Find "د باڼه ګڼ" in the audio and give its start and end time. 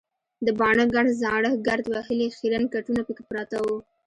0.45-1.05